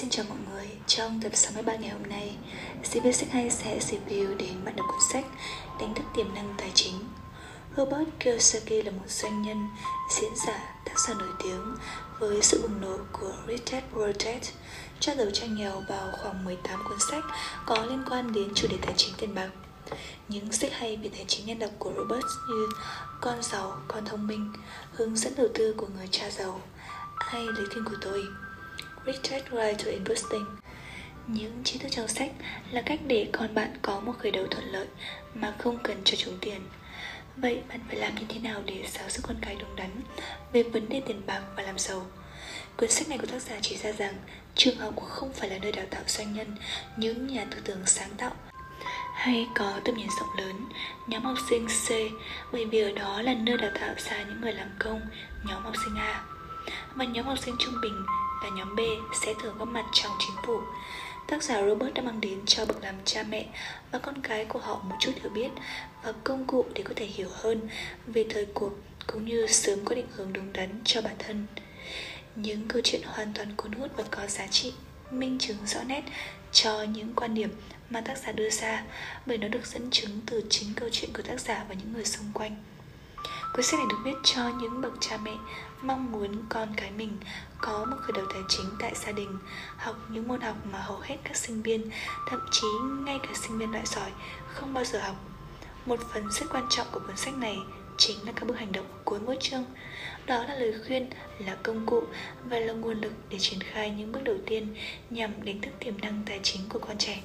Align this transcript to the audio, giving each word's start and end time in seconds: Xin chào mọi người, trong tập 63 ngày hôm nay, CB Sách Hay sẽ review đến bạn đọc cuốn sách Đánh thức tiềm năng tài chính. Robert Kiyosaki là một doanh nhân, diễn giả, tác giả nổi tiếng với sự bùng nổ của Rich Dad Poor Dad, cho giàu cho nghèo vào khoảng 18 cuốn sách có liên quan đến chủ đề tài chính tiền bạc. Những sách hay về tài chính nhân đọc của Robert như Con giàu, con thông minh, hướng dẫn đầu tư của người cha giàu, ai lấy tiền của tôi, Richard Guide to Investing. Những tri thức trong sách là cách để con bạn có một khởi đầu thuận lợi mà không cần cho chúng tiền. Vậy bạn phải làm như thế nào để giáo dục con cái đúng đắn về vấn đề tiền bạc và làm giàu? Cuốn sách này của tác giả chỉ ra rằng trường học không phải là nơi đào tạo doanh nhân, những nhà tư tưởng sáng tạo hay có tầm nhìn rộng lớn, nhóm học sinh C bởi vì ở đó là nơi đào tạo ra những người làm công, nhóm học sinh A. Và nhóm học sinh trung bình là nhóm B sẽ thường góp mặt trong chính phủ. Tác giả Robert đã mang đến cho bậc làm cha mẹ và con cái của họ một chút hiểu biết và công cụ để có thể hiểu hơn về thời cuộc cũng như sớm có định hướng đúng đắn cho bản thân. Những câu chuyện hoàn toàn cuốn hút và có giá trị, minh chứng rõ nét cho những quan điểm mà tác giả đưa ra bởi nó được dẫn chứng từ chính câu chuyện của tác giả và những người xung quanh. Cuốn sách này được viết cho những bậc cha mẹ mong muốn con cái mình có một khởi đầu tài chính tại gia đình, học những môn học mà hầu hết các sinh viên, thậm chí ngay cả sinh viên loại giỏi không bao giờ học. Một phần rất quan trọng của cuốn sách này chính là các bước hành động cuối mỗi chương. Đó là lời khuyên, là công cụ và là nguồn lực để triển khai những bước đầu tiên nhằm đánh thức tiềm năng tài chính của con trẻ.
Xin 0.00 0.10
chào 0.10 0.26
mọi 0.28 0.38
người, 0.52 0.68
trong 0.86 1.20
tập 1.22 1.32
63 1.34 1.76
ngày 1.76 1.90
hôm 1.90 2.02
nay, 2.02 2.36
CB 2.82 3.06
Sách 3.14 3.30
Hay 3.30 3.50
sẽ 3.50 3.78
review 3.78 4.36
đến 4.36 4.64
bạn 4.64 4.76
đọc 4.76 4.86
cuốn 4.90 5.00
sách 5.12 5.24
Đánh 5.80 5.94
thức 5.94 6.02
tiềm 6.16 6.34
năng 6.34 6.54
tài 6.58 6.70
chính. 6.74 6.94
Robert 7.76 8.08
Kiyosaki 8.20 8.84
là 8.84 8.90
một 8.90 9.08
doanh 9.08 9.42
nhân, 9.42 9.68
diễn 10.10 10.30
giả, 10.46 10.74
tác 10.84 11.00
giả 11.00 11.14
nổi 11.14 11.28
tiếng 11.44 11.74
với 12.18 12.42
sự 12.42 12.62
bùng 12.62 12.80
nổ 12.80 12.96
của 13.12 13.32
Rich 13.48 13.68
Dad 13.70 13.82
Poor 13.92 14.16
Dad, 14.18 14.50
cho 15.00 15.14
giàu 15.14 15.26
cho 15.32 15.46
nghèo 15.46 15.82
vào 15.88 16.12
khoảng 16.22 16.44
18 16.44 16.84
cuốn 16.88 16.98
sách 17.10 17.24
có 17.66 17.86
liên 17.86 18.02
quan 18.10 18.32
đến 18.32 18.48
chủ 18.54 18.68
đề 18.70 18.76
tài 18.82 18.94
chính 18.96 19.14
tiền 19.18 19.34
bạc. 19.34 19.50
Những 20.28 20.52
sách 20.52 20.72
hay 20.72 20.96
về 20.96 21.10
tài 21.12 21.24
chính 21.28 21.46
nhân 21.46 21.58
đọc 21.58 21.70
của 21.78 21.92
Robert 21.96 22.26
như 22.48 22.68
Con 23.20 23.42
giàu, 23.42 23.76
con 23.88 24.04
thông 24.04 24.26
minh, 24.26 24.52
hướng 24.92 25.16
dẫn 25.16 25.32
đầu 25.36 25.48
tư 25.54 25.74
của 25.76 25.86
người 25.96 26.08
cha 26.10 26.30
giàu, 26.30 26.60
ai 27.16 27.44
lấy 27.44 27.66
tiền 27.74 27.84
của 27.84 27.96
tôi, 28.00 28.24
Richard 29.12 29.50
Guide 29.50 29.74
to 29.74 29.90
Investing. 29.90 30.46
Những 31.26 31.64
tri 31.64 31.78
thức 31.78 31.88
trong 31.90 32.08
sách 32.08 32.30
là 32.70 32.82
cách 32.86 33.00
để 33.06 33.28
con 33.32 33.54
bạn 33.54 33.70
có 33.82 34.00
một 34.00 34.12
khởi 34.18 34.30
đầu 34.30 34.46
thuận 34.50 34.64
lợi 34.72 34.86
mà 35.34 35.54
không 35.58 35.78
cần 35.82 35.96
cho 36.04 36.16
chúng 36.16 36.38
tiền. 36.40 36.60
Vậy 37.36 37.60
bạn 37.68 37.80
phải 37.88 37.96
làm 37.96 38.14
như 38.14 38.26
thế 38.28 38.40
nào 38.40 38.62
để 38.64 38.84
giáo 38.88 39.10
dục 39.10 39.24
con 39.28 39.36
cái 39.40 39.56
đúng 39.60 39.76
đắn 39.76 39.90
về 40.52 40.62
vấn 40.62 40.88
đề 40.88 41.02
tiền 41.06 41.22
bạc 41.26 41.40
và 41.56 41.62
làm 41.62 41.78
giàu? 41.78 42.06
Cuốn 42.76 42.90
sách 42.90 43.08
này 43.08 43.18
của 43.18 43.26
tác 43.26 43.42
giả 43.42 43.56
chỉ 43.62 43.76
ra 43.76 43.92
rằng 43.92 44.14
trường 44.54 44.76
học 44.76 44.94
không 45.08 45.32
phải 45.32 45.48
là 45.50 45.58
nơi 45.58 45.72
đào 45.72 45.86
tạo 45.90 46.02
doanh 46.06 46.34
nhân, 46.34 46.56
những 46.96 47.26
nhà 47.26 47.46
tư 47.50 47.56
tưởng 47.64 47.86
sáng 47.86 48.10
tạo 48.16 48.32
hay 49.14 49.48
có 49.54 49.80
tầm 49.84 49.94
nhìn 49.94 50.08
rộng 50.20 50.36
lớn, 50.38 50.56
nhóm 51.06 51.22
học 51.22 51.38
sinh 51.50 51.66
C 51.66 51.88
bởi 52.52 52.64
vì 52.64 52.80
ở 52.80 52.92
đó 52.92 53.22
là 53.22 53.34
nơi 53.34 53.56
đào 53.56 53.70
tạo 53.80 53.94
ra 53.98 54.22
những 54.22 54.40
người 54.40 54.52
làm 54.52 54.68
công, 54.78 55.00
nhóm 55.44 55.62
học 55.62 55.74
sinh 55.84 55.96
A. 55.96 56.24
Và 56.94 57.04
nhóm 57.04 57.24
học 57.24 57.38
sinh 57.38 57.54
trung 57.58 57.74
bình 57.82 58.04
là 58.42 58.48
nhóm 58.48 58.76
B 58.76 58.80
sẽ 59.22 59.34
thường 59.42 59.58
góp 59.58 59.68
mặt 59.68 59.84
trong 59.92 60.12
chính 60.18 60.36
phủ. 60.46 60.60
Tác 61.26 61.42
giả 61.42 61.62
Robert 61.66 61.94
đã 61.94 62.02
mang 62.02 62.20
đến 62.20 62.40
cho 62.46 62.66
bậc 62.66 62.82
làm 62.82 62.94
cha 63.04 63.22
mẹ 63.22 63.46
và 63.90 63.98
con 63.98 64.22
cái 64.22 64.44
của 64.44 64.58
họ 64.58 64.80
một 64.84 64.96
chút 65.00 65.12
hiểu 65.22 65.30
biết 65.30 65.48
và 66.02 66.12
công 66.24 66.46
cụ 66.46 66.64
để 66.74 66.82
có 66.82 66.92
thể 66.96 67.06
hiểu 67.06 67.28
hơn 67.32 67.68
về 68.06 68.26
thời 68.30 68.46
cuộc 68.54 68.72
cũng 69.06 69.24
như 69.24 69.46
sớm 69.46 69.84
có 69.84 69.94
định 69.94 70.06
hướng 70.10 70.32
đúng 70.32 70.52
đắn 70.52 70.68
cho 70.84 71.02
bản 71.02 71.14
thân. 71.18 71.46
Những 72.36 72.68
câu 72.68 72.82
chuyện 72.84 73.02
hoàn 73.04 73.32
toàn 73.34 73.48
cuốn 73.56 73.72
hút 73.72 73.90
và 73.96 74.04
có 74.10 74.26
giá 74.26 74.46
trị, 74.46 74.72
minh 75.10 75.38
chứng 75.38 75.56
rõ 75.66 75.82
nét 75.82 76.02
cho 76.52 76.82
những 76.82 77.14
quan 77.14 77.34
điểm 77.34 77.50
mà 77.90 78.00
tác 78.00 78.18
giả 78.18 78.32
đưa 78.32 78.50
ra 78.50 78.84
bởi 79.26 79.38
nó 79.38 79.48
được 79.48 79.66
dẫn 79.66 79.90
chứng 79.90 80.20
từ 80.26 80.44
chính 80.50 80.74
câu 80.76 80.88
chuyện 80.92 81.12
của 81.12 81.22
tác 81.22 81.40
giả 81.40 81.64
và 81.68 81.74
những 81.74 81.92
người 81.92 82.04
xung 82.04 82.32
quanh. 82.34 82.56
Cuốn 83.52 83.62
sách 83.62 83.80
này 83.80 83.86
được 83.90 83.96
viết 84.04 84.16
cho 84.24 84.48
những 84.48 84.80
bậc 84.80 84.92
cha 85.00 85.18
mẹ 85.24 85.36
mong 85.82 86.12
muốn 86.12 86.42
con 86.48 86.68
cái 86.76 86.90
mình 86.90 87.16
có 87.60 87.84
một 87.84 87.96
khởi 88.00 88.12
đầu 88.12 88.26
tài 88.32 88.42
chính 88.48 88.66
tại 88.78 88.92
gia 88.94 89.12
đình, 89.12 89.38
học 89.76 89.96
những 90.08 90.28
môn 90.28 90.40
học 90.40 90.56
mà 90.72 90.78
hầu 90.78 90.98
hết 90.98 91.16
các 91.24 91.36
sinh 91.36 91.62
viên, 91.62 91.90
thậm 92.28 92.40
chí 92.50 92.66
ngay 93.04 93.18
cả 93.22 93.28
sinh 93.34 93.58
viên 93.58 93.70
loại 93.70 93.86
giỏi 93.86 94.10
không 94.46 94.74
bao 94.74 94.84
giờ 94.84 95.00
học. 95.00 95.16
Một 95.86 96.00
phần 96.12 96.30
rất 96.30 96.46
quan 96.52 96.66
trọng 96.70 96.86
của 96.92 97.00
cuốn 97.06 97.16
sách 97.16 97.34
này 97.36 97.56
chính 97.98 98.26
là 98.26 98.32
các 98.32 98.48
bước 98.48 98.58
hành 98.58 98.72
động 98.72 98.86
cuối 99.04 99.18
mỗi 99.26 99.36
chương. 99.40 99.64
Đó 100.26 100.44
là 100.44 100.54
lời 100.54 100.74
khuyên, 100.86 101.10
là 101.38 101.56
công 101.62 101.86
cụ 101.86 102.02
và 102.44 102.58
là 102.58 102.72
nguồn 102.72 103.00
lực 103.00 103.12
để 103.28 103.38
triển 103.38 103.60
khai 103.60 103.90
những 103.90 104.12
bước 104.12 104.24
đầu 104.24 104.36
tiên 104.46 104.74
nhằm 105.10 105.44
đánh 105.44 105.60
thức 105.60 105.70
tiềm 105.80 106.00
năng 106.00 106.22
tài 106.26 106.40
chính 106.42 106.68
của 106.68 106.78
con 106.78 106.98
trẻ. 106.98 107.22